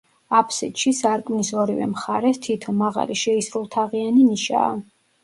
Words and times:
აფსიდში, 0.35 0.93
სარკმლის 0.99 1.51
ორივე 1.63 1.87
მხარეს, 1.91 2.39
თითო, 2.45 2.73
მაღალი, 2.79 3.19
შეისრულთაღიანი 3.25 4.27
ნიშაა. 4.31 4.73